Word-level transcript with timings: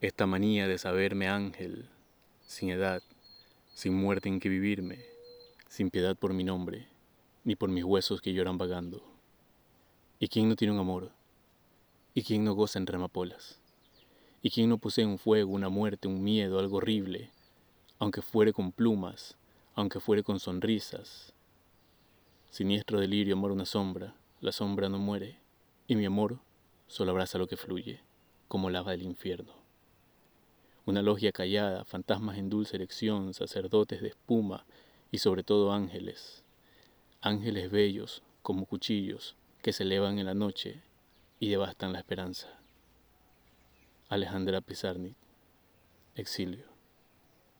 esta 0.00 0.26
manía 0.26 0.68
de 0.68 0.76
saberme 0.78 1.28
ángel, 1.28 1.88
sin 2.46 2.70
edad, 2.70 3.02
sin 3.72 3.94
muerte 3.94 4.28
en 4.28 4.40
que 4.40 4.48
vivirme, 4.48 4.98
sin 5.68 5.90
piedad 5.90 6.16
por 6.16 6.34
mi 6.34 6.44
nombre, 6.44 6.88
ni 7.44 7.56
por 7.56 7.70
mis 7.70 7.84
huesos 7.84 8.20
que 8.20 8.32
lloran 8.32 8.58
vagando. 8.58 9.02
¿Y 10.18 10.28
quién 10.28 10.48
no 10.48 10.56
tiene 10.56 10.74
un 10.74 10.80
amor? 10.80 11.12
¿Y 12.12 12.22
quién 12.22 12.44
no 12.44 12.54
goza 12.54 12.78
en 12.78 12.86
remapolas? 12.86 13.58
¿Y 14.42 14.50
quién 14.50 14.68
no 14.68 14.78
posee 14.78 15.06
un 15.06 15.18
fuego, 15.18 15.52
una 15.52 15.68
muerte, 15.68 16.06
un 16.06 16.22
miedo, 16.22 16.58
algo 16.58 16.76
horrible, 16.76 17.30
aunque 17.98 18.20
fuere 18.20 18.52
con 18.52 18.72
plumas, 18.72 19.36
aunque 19.74 20.00
fuere 20.00 20.22
con 20.22 20.38
sonrisas? 20.38 21.32
Siniestro 22.50 23.00
delirio, 23.00 23.34
amor, 23.34 23.52
una 23.52 23.64
sombra, 23.64 24.14
la 24.40 24.52
sombra 24.52 24.88
no 24.88 24.98
muere, 24.98 25.38
y 25.88 25.96
mi 25.96 26.04
amor 26.04 26.38
solo 26.86 27.10
abraza 27.10 27.38
lo 27.38 27.48
que 27.48 27.56
fluye, 27.56 28.00
como 28.48 28.70
lava 28.70 28.92
del 28.92 29.02
infierno. 29.02 29.63
Una 30.86 31.00
logia 31.00 31.32
callada, 31.32 31.84
fantasmas 31.84 32.36
en 32.36 32.50
dulce 32.50 32.76
erección, 32.76 33.32
sacerdotes 33.32 34.02
de 34.02 34.08
espuma 34.08 34.66
y 35.10 35.18
sobre 35.18 35.42
todo 35.42 35.72
ángeles. 35.72 36.44
Ángeles 37.22 37.70
bellos 37.70 38.22
como 38.42 38.66
cuchillos 38.66 39.34
que 39.62 39.72
se 39.72 39.84
elevan 39.84 40.18
en 40.18 40.26
la 40.26 40.34
noche 40.34 40.82
y 41.40 41.48
devastan 41.48 41.94
la 41.94 42.00
esperanza. 42.00 42.48
Alejandra 44.10 44.60
Pizarnik, 44.60 45.16
Exilio. 46.16 46.73